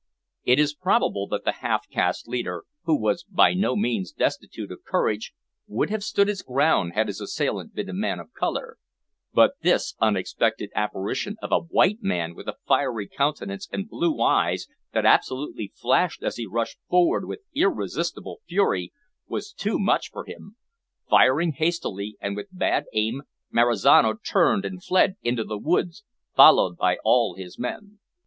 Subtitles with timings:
[0.43, 4.83] It is probable that the half caste leader, who was by no means destitute of
[4.83, 5.31] courage,
[5.67, 8.79] would have stood his ground had his assailant been a man of colour,
[9.31, 14.65] but this unexpected apparition of a white man with a fiery countenance and blue eyes
[14.91, 18.91] that absolutely flashed as he rushed forward with irresistible fury,
[19.27, 20.55] was too much for him.
[21.11, 23.21] Firing hastily, and with bad aim,
[23.51, 26.03] Marizano turned and fled into the woods,
[26.35, 27.99] followed by all his men.